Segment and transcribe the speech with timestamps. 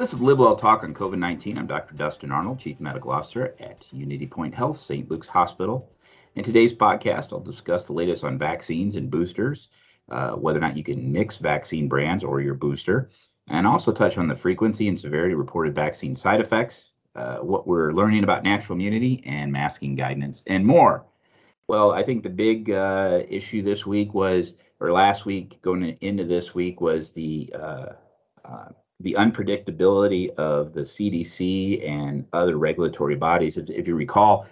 [0.00, 1.58] This is Live Well Talk on COVID 19.
[1.58, 1.94] I'm Dr.
[1.94, 5.10] Dustin Arnold, Chief Medical Officer at Unity Point Health, St.
[5.10, 5.92] Luke's Hospital.
[6.36, 9.68] In today's podcast, I'll discuss the latest on vaccines and boosters,
[10.10, 13.10] uh, whether or not you can mix vaccine brands or your booster,
[13.48, 17.92] and also touch on the frequency and severity reported vaccine side effects, uh, what we're
[17.92, 21.04] learning about natural immunity and masking guidance, and more.
[21.68, 26.24] Well, I think the big uh, issue this week was, or last week going into
[26.24, 27.86] this week, was the uh,
[28.46, 28.68] uh,
[29.00, 33.56] the unpredictability of the CDC and other regulatory bodies.
[33.56, 34.46] If, if you recall,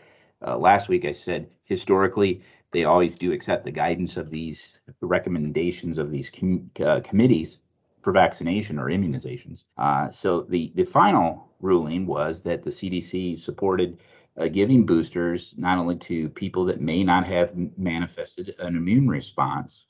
[0.47, 5.99] uh, last week I said historically they always do accept the guidance of these recommendations
[5.99, 7.59] of these com- uh, committees
[8.03, 9.65] for vaccination or immunizations.
[9.77, 13.99] Uh, so the the final ruling was that the CDC supported
[14.39, 19.87] uh, giving boosters not only to people that may not have manifested an immune response,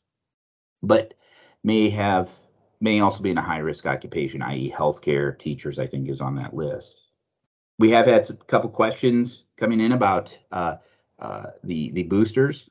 [0.83, 1.15] but
[1.63, 2.31] may have
[2.81, 6.35] may also be in a high risk occupation, i.e., healthcare, teachers, I think is on
[6.37, 7.03] that list.
[7.79, 10.77] We have had a couple questions coming in about uh,
[11.19, 12.71] uh, the the boosters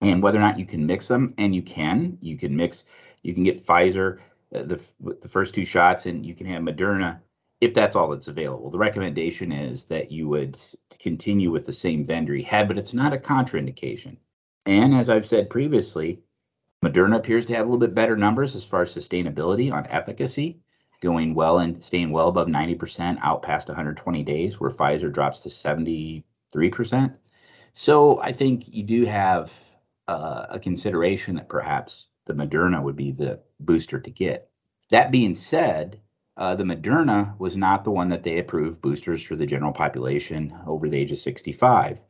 [0.00, 2.18] and whether or not you can mix them, and you can.
[2.20, 2.84] You can mix.
[3.22, 4.18] You can get Pfizer
[4.54, 7.20] uh, the the first two shots, and you can have Moderna
[7.62, 8.70] if that's all that's available.
[8.70, 10.58] The recommendation is that you would
[10.98, 14.16] continue with the same vendor you had, but it's not a contraindication.
[14.66, 16.20] And as I've said previously,
[16.82, 20.58] Moderna appears to have a little bit better numbers as far as sustainability on efficacy,
[21.00, 25.48] going well and staying well above 90% out past 120 days, where Pfizer drops to
[25.48, 27.14] 73%.
[27.72, 29.56] So I think you do have
[30.08, 34.50] uh, a consideration that perhaps the Moderna would be the booster to get.
[34.90, 36.00] That being said,
[36.36, 40.52] uh, the Moderna was not the one that they approved boosters for the general population
[40.66, 42.00] over the age of 65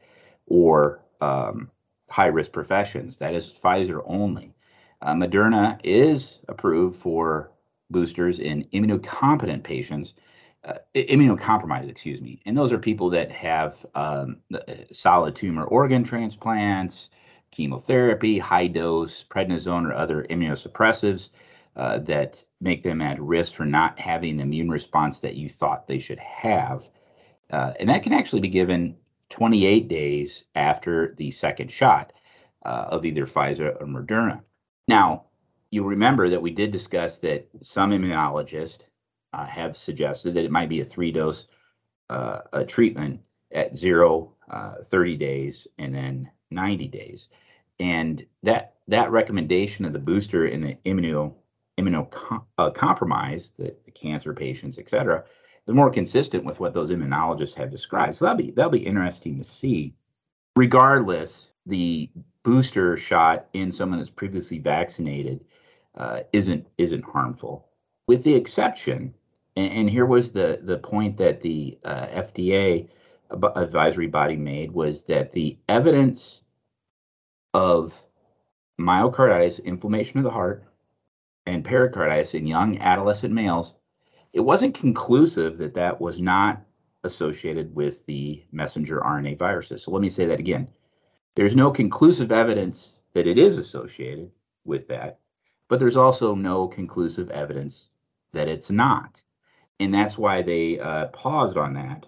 [0.46, 1.70] or um,
[2.08, 3.18] high risk professions.
[3.18, 4.54] That is Pfizer only.
[5.03, 7.50] Uh, Moderna is approved for
[7.91, 10.14] boosters in immunocompetent patients,
[10.64, 12.40] uh, immunocompromised, excuse me.
[12.46, 14.61] And those are people that have um, uh,
[14.92, 17.11] solid tumor organ transplants,
[17.51, 21.30] chemotherapy, high dose prednisone, or other immunosuppressives
[21.74, 25.89] uh, that make them at risk for not having the immune response that you thought
[25.89, 26.89] they should have.
[27.51, 28.96] Uh, and that can actually be given
[29.30, 32.12] 28 days after the second shot
[32.64, 34.42] uh, of either Pfizer or Moderna.
[34.88, 35.26] Now,
[35.70, 38.80] you remember that we did discuss that some immunologists
[39.32, 41.46] uh, have suggested that it might be a three dose
[42.10, 43.20] uh, a treatment
[43.52, 47.28] at zero, uh, 30 days, and then 90 days.
[47.80, 51.34] And that that recommendation of the booster in the immuno
[51.80, 55.24] immunocompromised, the, the cancer patients, et cetera,
[55.66, 58.16] is more consistent with what those immunologists have described.
[58.16, 59.94] So that'll be that'll be interesting to see.
[60.54, 62.10] Regardless, the
[62.42, 65.45] booster shot in someone that's previously vaccinated
[65.97, 67.69] uh, isn't isn't harmful,
[68.07, 69.14] with the exception.
[69.57, 72.89] And, and here was the the point that the uh, FDA
[73.57, 76.41] advisory body made was that the evidence
[77.55, 77.95] of
[78.80, 80.64] myocarditis, inflammation of the heart,
[81.47, 83.74] and pericarditis in young adolescent males,
[84.33, 86.63] it wasn't conclusive that that was not
[87.05, 89.83] associated with the messenger RNA viruses.
[89.83, 90.69] So let me say that again.
[91.34, 94.30] There's no conclusive evidence that it is associated
[94.64, 95.18] with that,
[95.68, 97.88] but there's also no conclusive evidence
[98.32, 99.20] that it's not.
[99.80, 102.06] And that's why they uh, paused on that.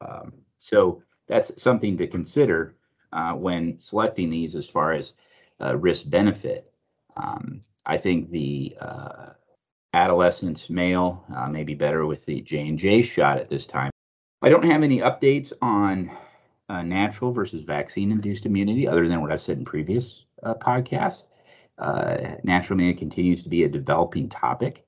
[0.00, 2.76] Um, so that's something to consider
[3.12, 5.14] uh, when selecting these as far as
[5.60, 6.72] uh, risk benefit.
[7.16, 9.30] Um, I think the uh,
[9.94, 13.90] adolescent male uh, may be better with the J and J shot at this time.
[14.42, 16.10] I don't have any updates on
[16.70, 21.24] uh, natural versus vaccine-induced immunity, other than what I've said in previous uh, podcasts.
[21.78, 24.86] Uh, natural immunity continues to be a developing topic.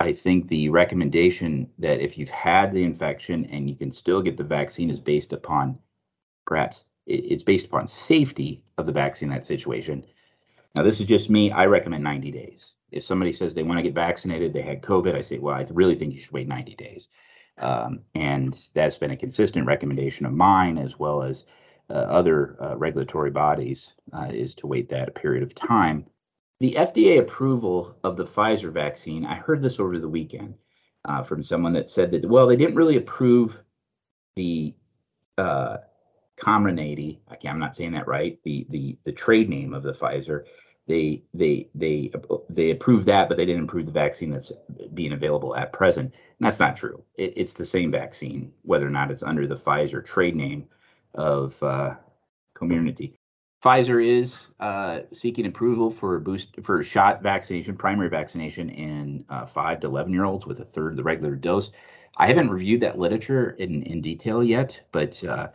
[0.00, 4.36] I think the recommendation that if you've had the infection and you can still get
[4.36, 5.78] the vaccine is based upon
[6.46, 10.04] perhaps it's based upon safety of the vaccine in that situation
[10.74, 11.50] now, this is just me.
[11.50, 12.72] I recommend 90 days.
[12.92, 15.66] If somebody says they want to get vaccinated, they had COVID, I say, well, I
[15.70, 17.08] really think you should wait 90 days.
[17.58, 21.44] Um, and that's been a consistent recommendation of mine as well as
[21.90, 26.04] uh, other uh, regulatory bodies uh, is to wait that period of time.
[26.60, 30.54] The FDA approval of the Pfizer vaccine, I heard this over the weekend
[31.04, 33.62] uh, from someone that said that, well, they didn't really approve
[34.36, 34.74] the
[35.38, 35.78] uh,
[36.38, 37.18] Comirnaty.
[37.32, 38.38] Okay, I'm not saying that right.
[38.44, 40.44] The the the trade name of the Pfizer
[40.88, 42.10] they they they
[42.48, 44.50] they approved that, but they didn't approve the vaccine that's
[44.94, 46.06] being available at present.
[46.06, 47.04] And that's not true.
[47.16, 50.66] It, it's the same vaccine, whether or not it's under the Pfizer trade name
[51.14, 51.94] of uh,
[52.56, 53.14] Comirnaty.
[53.62, 59.80] Pfizer is uh, seeking approval for boost for shot vaccination, primary vaccination in uh, five
[59.80, 61.70] to eleven year olds with a third of the regular dose.
[62.16, 65.48] I haven't reviewed that literature in, in detail yet, but uh,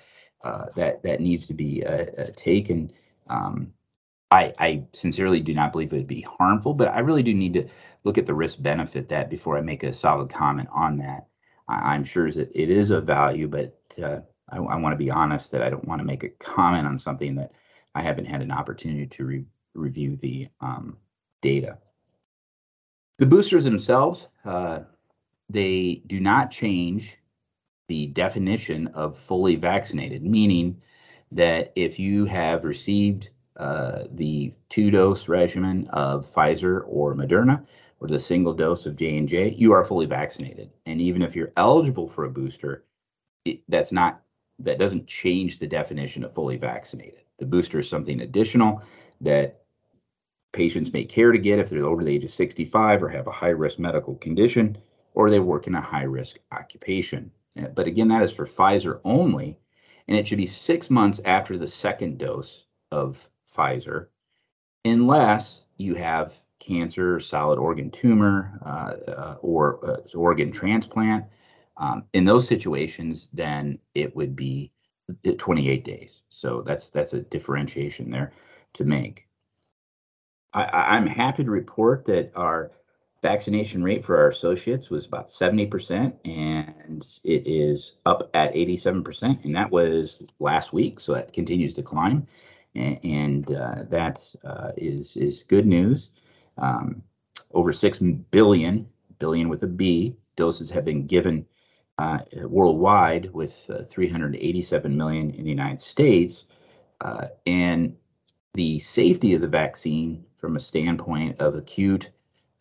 [0.43, 2.91] uh that that needs to be uh, uh, taken.
[3.29, 3.73] Um,
[4.33, 7.53] I, I sincerely do not believe it would be harmful, but I really do need
[7.53, 7.67] to
[8.03, 11.27] look at the risk benefit that before I make a solid comment on that.
[11.67, 15.51] I, am sure that it is of value, but I, I want to be honest
[15.51, 17.53] that I don't want to make a comment on something that
[17.93, 19.45] I haven't had an opportunity to re-
[19.75, 20.97] review the um,
[21.41, 21.77] data.
[23.19, 24.79] The boosters themselves, uh,
[25.47, 27.17] they do not change
[27.87, 30.81] the definition of fully vaccinated, meaning
[31.31, 37.65] that if you have received uh, the two-dose regimen of Pfizer or Moderna,
[37.99, 40.69] or the single dose of J and J, you are fully vaccinated.
[40.85, 42.83] And even if you're eligible for a booster,
[43.45, 44.21] it, that's not
[44.59, 47.21] that doesn't change the definition of fully vaccinated.
[47.39, 48.81] The booster is something additional
[49.21, 49.61] that
[50.51, 53.31] patients may care to get if they're over the age of 65 or have a
[53.31, 54.77] high risk medical condition
[55.13, 57.31] or they work in a high risk occupation.
[57.59, 59.57] Uh, but again, that is for Pfizer only,
[60.07, 64.07] and it should be six months after the second dose of Pfizer,
[64.85, 71.25] unless you have cancer, solid organ tumor, uh, uh, or uh, organ transplant,
[71.77, 74.71] um, in those situations, then it would be
[75.27, 76.21] uh, 28 days.
[76.29, 78.31] So that's that's a differentiation there
[78.73, 79.27] to make.
[80.53, 82.71] I, am happy to report that our
[83.23, 89.55] vaccination rate for our associates was about 70%, and it is up at 87%, and
[89.55, 90.99] that was last week.
[90.99, 92.27] So that continues to climb,
[92.75, 96.09] and uh, that uh, is is good news.
[96.57, 97.03] Um,
[97.53, 98.87] over six billion
[99.19, 101.45] billion with a B doses have been given
[101.99, 106.45] uh, worldwide with uh, 387 million in the United States.
[107.01, 107.95] Uh, and
[108.53, 112.09] the safety of the vaccine from a standpoint of acute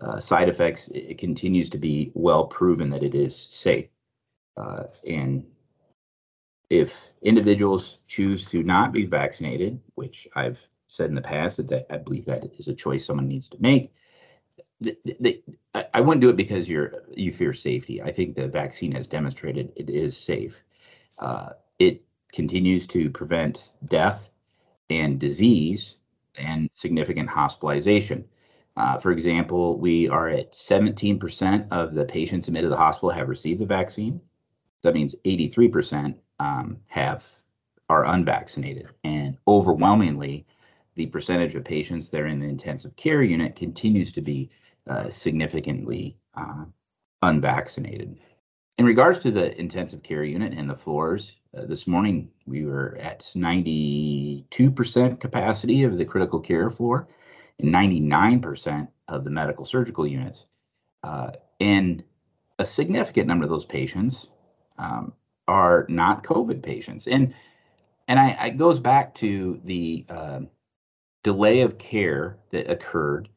[0.00, 3.86] uh, side effects, it continues to be well proven that it is safe.
[5.06, 5.44] And
[6.72, 10.58] if individuals choose to not be vaccinated, which I've
[10.88, 13.58] said in the past that, that I believe that is a choice someone needs to
[13.60, 13.92] make,
[15.74, 18.00] I wouldn't do it because you're you fear safety.
[18.00, 20.62] I think the vaccine has demonstrated it is safe.
[21.19, 22.02] Uh, it
[22.32, 24.30] continues to prevent death
[24.88, 25.96] and disease
[26.36, 28.24] and significant hospitalization.
[28.78, 33.28] Uh, for example, we are at 17% of the patients admitted to the hospital have
[33.28, 34.22] received the vaccine.
[34.82, 37.24] That means 83% um, have
[37.88, 40.44] are unvaccinated, and overwhelmingly,
[40.96, 44.50] the percentage of patients that are in the intensive care unit continues to be
[44.88, 46.64] uh, significantly uh,
[47.22, 48.18] unvaccinated.
[48.78, 52.98] In regards to the intensive care unit and the floors, uh, this morning we were
[53.00, 57.06] at 92% capacity of the critical care floor
[57.60, 60.46] and 99% of the medical surgical units.
[61.04, 61.30] Uh,
[61.60, 62.02] and
[62.58, 64.26] a significant number of those patients
[64.78, 65.12] um,
[65.48, 67.06] are not COVID patients.
[67.06, 67.34] And
[68.08, 70.40] and I, it goes back to the uh,
[71.22, 73.28] delay of care that occurred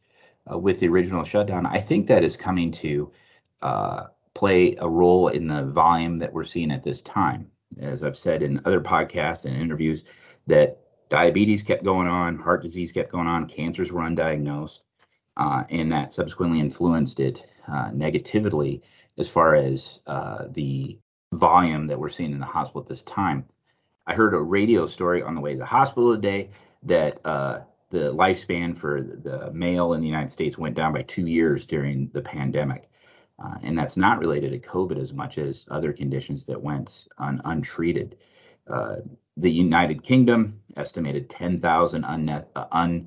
[0.52, 3.12] uh, with the original shutdown, I think that is coming to
[3.62, 4.04] uh,
[4.34, 7.50] play a role in the volume that we're seeing at this time.
[7.80, 10.04] As I've said in other podcasts and interviews,
[10.48, 10.80] that
[11.10, 14.82] diabetes kept going on, heart disease kept going on, cancers were undiagnosed,
[15.38, 18.82] uh, and that subsequently influenced it uh, negatively
[19.18, 21.00] as far as uh, the
[21.34, 23.46] volume that we're seeing in the hospital at this time.
[24.08, 26.50] I heard a radio story on the way to the hospital today
[26.84, 31.26] that uh, the lifespan for the male in the United States went down by two
[31.28, 32.90] years during the pandemic.
[33.38, 37.42] Uh, and that's not related to COVID as much as other conditions that went un-
[37.44, 38.18] untreated.
[38.68, 38.98] Uh,
[39.38, 42.98] the United Kingdom estimated 10,000 unne- uh,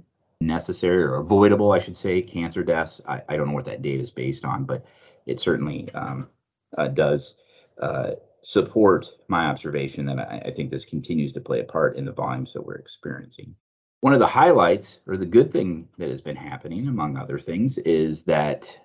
[0.40, 3.00] unnecessary or avoidable, I should say, cancer deaths.
[3.06, 4.84] I, I, don't know what that data is based on, but
[5.26, 6.28] it certainly um,
[6.76, 7.34] uh, does
[7.80, 12.04] uh, support my observation that I, I think this continues to play a part in
[12.04, 13.54] the volumes that we're experiencing.
[14.00, 17.78] One of the highlights, or the good thing that has been happening, among other things,
[17.78, 18.78] is that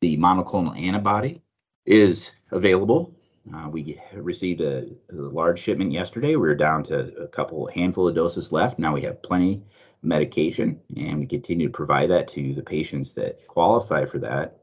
[0.00, 1.42] the monoclonal antibody
[1.84, 3.14] is available.
[3.54, 6.30] Uh, we received a, a, large shipment yesterday.
[6.30, 8.78] We were down to a couple handful of doses left.
[8.78, 9.62] Now we have plenty
[10.02, 14.58] medication, and we continue to provide that to the patients that qualify for that.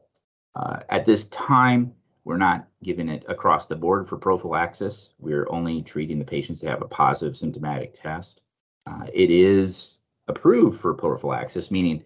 [0.56, 5.10] Uh, at this time, we're not giving it across the board for prophylaxis.
[5.18, 8.40] We're only treating the patients that have a positive symptomatic test.
[8.86, 12.02] Uh, it is approved for prophylaxis, meaning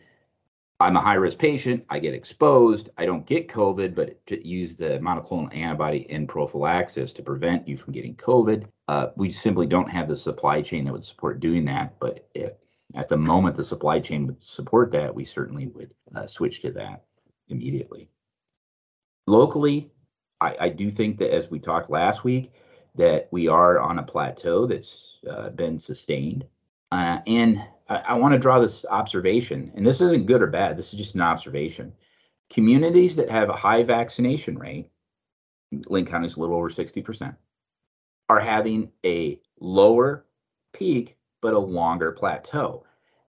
[0.80, 4.76] I'm a high risk patient, I get exposed, I don't get COVID, but to use
[4.76, 8.66] the monoclonal antibody in prophylaxis to prevent you from getting COVID.
[8.86, 11.98] Uh, we simply don't have the supply chain that would support doing that.
[11.98, 12.52] But if,
[12.94, 16.70] at the moment the supply chain would support that, we certainly would uh, switch to
[16.72, 17.04] that
[17.48, 18.08] immediately.
[19.26, 19.90] Locally,
[20.40, 22.52] I, I, do think that as we talked last week,
[22.94, 26.46] that we are on a plateau that's uh, been sustained.
[26.92, 30.76] Uh, and I, I want to draw this observation, and this isn't good or bad,
[30.76, 31.92] this is just an observation.
[32.50, 34.90] Communities that have a high vaccination rate,
[35.86, 37.36] Linn County is a little over 60%,
[38.28, 40.24] are having a lower
[40.72, 42.84] peak but a longer plateau.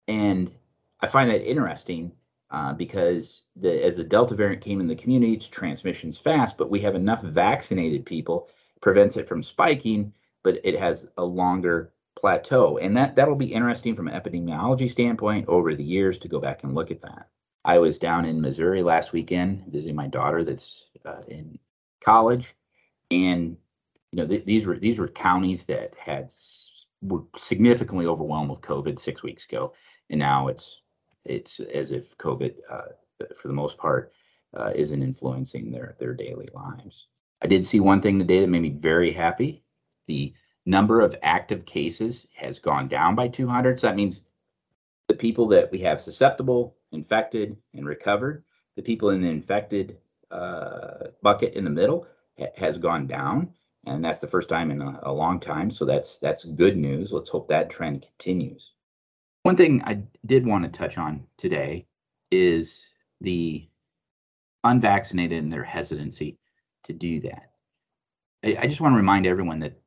[0.08, 0.52] And
[1.00, 2.12] I find that interesting
[2.50, 6.70] uh, because the, as the Delta variant came in the community, its transmission's fast, but
[6.70, 8.48] we have enough vaccinated people
[8.80, 10.12] prevents it from spiking,
[10.44, 12.78] but it has a longer plateau.
[12.78, 16.62] And that, that'll be interesting from an epidemiology standpoint over the years to go back
[16.62, 17.28] and look at that.
[17.66, 21.58] I was down in Missouri last weekend visiting my daughter that's uh, in
[22.00, 22.54] college,
[23.10, 23.56] and
[24.12, 26.32] you know th- these were these were counties that had
[27.02, 29.72] were significantly overwhelmed with COVID six weeks ago,
[30.10, 30.80] and now it's
[31.28, 32.82] it's as if COVID, uh,
[33.36, 34.12] for the most part,
[34.54, 37.08] uh, isn't influencing their their daily lives.
[37.42, 39.62] I did see one thing today that made me very happy.
[40.06, 40.32] The
[40.64, 43.78] number of active cases has gone down by 200.
[43.78, 44.22] So that means
[45.08, 48.44] the people that we have susceptible, infected, and recovered,
[48.76, 49.98] the people in the infected
[50.30, 52.06] uh, bucket in the middle
[52.38, 53.52] ha- has gone down
[53.86, 55.70] and that's the first time in a, a, long time.
[55.70, 57.12] So that's that's good news.
[57.12, 58.72] Let's hope that trend continues.
[59.46, 61.86] One thing I did want to touch on today
[62.32, 62.84] is
[63.20, 63.68] the
[64.64, 66.36] unvaccinated and their hesitancy
[66.82, 67.52] to do that.
[68.44, 69.80] I, I just want to remind everyone that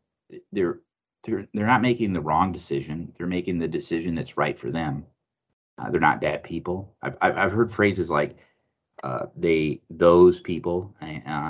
[0.54, 0.80] they're
[1.26, 3.14] they're they're not making the wrong decision.
[3.18, 5.06] They're making the decision that's right for them.
[5.78, 6.96] Uh, they're not bad people.
[7.02, 8.38] I've I've heard phrases like
[9.04, 11.06] uh, they those people uh,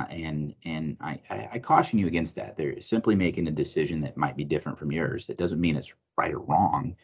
[0.09, 1.19] and and I,
[1.53, 4.91] I caution you against that they're simply making a decision that might be different from
[4.91, 6.95] yours it doesn't mean it's right or wrong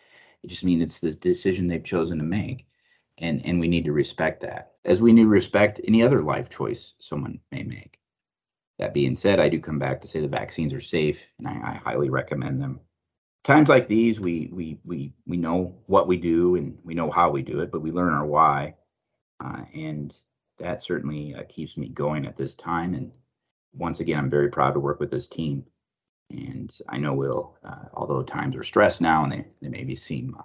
[0.46, 2.68] it just means it's the decision they've chosen to make
[3.18, 6.50] and and we need to respect that as we need to respect any other life
[6.50, 8.00] choice someone may make
[8.80, 11.52] that being said i do come back to say the vaccines are safe and i,
[11.52, 12.80] I highly recommend them
[13.44, 17.30] times like these we we we we know what we do and we know how
[17.30, 18.76] we do it but we learn our why
[19.44, 20.16] uh, and
[20.58, 22.94] that certainly uh, keeps me going at this time.
[22.94, 23.12] And
[23.74, 25.66] once again, I'm very proud to work with this team.
[26.32, 30.36] And I know we'll, uh, although times are stressed now and they, they maybe seem
[30.38, 30.44] uh,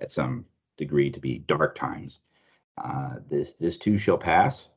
[0.00, 0.44] at some
[0.76, 2.20] degree to be dark times,
[2.82, 4.68] uh, this, this too shall pass.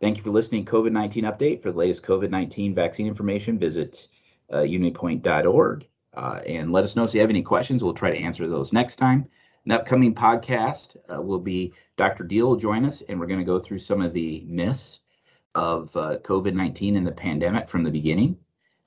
[0.00, 0.64] Thank you for listening.
[0.64, 1.62] COVID 19 update.
[1.62, 4.08] For the latest COVID 19 vaccine information, visit
[4.52, 7.82] uh, unitypoint.org uh, and let us know if you have any questions.
[7.82, 9.28] We'll try to answer those next time.
[9.64, 12.24] An upcoming podcast uh, will be Dr.
[12.24, 15.00] Deal will join us, and we're going to go through some of the myths
[15.54, 18.38] of uh, COVID 19 and the pandemic from the beginning.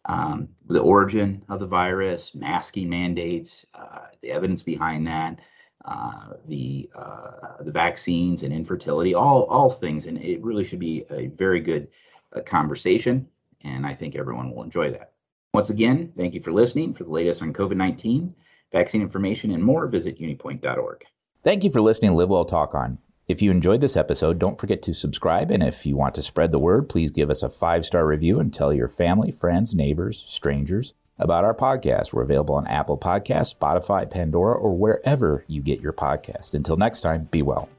[0.05, 5.39] Um, the origin of the virus, masking mandates, uh, the evidence behind that,
[5.85, 11.05] uh, the uh, the vaccines and infertility, all all things, and it really should be
[11.09, 11.87] a very good
[12.33, 13.27] uh, conversation,
[13.61, 15.13] and I think everyone will enjoy that.
[15.53, 16.93] Once again, thank you for listening.
[16.93, 18.33] For the latest on COVID 19,
[18.71, 21.03] vaccine information, and more, visit unitypoint.org.
[21.43, 22.97] Thank you for listening to Live Well Talk On.
[23.31, 25.51] If you enjoyed this episode, don't forget to subscribe.
[25.51, 28.41] And if you want to spread the word, please give us a five star review
[28.41, 32.11] and tell your family, friends, neighbors, strangers about our podcast.
[32.11, 36.55] We're available on Apple Podcasts, Spotify, Pandora, or wherever you get your podcast.
[36.55, 37.69] Until next time, be well.